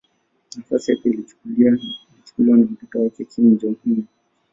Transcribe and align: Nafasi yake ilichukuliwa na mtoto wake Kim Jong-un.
Nafasi 0.57 0.91
yake 0.91 1.09
ilichukuliwa 1.09 1.77
na 2.57 2.65
mtoto 2.65 3.03
wake 3.03 3.25
Kim 3.25 3.57
Jong-un. 3.57 4.03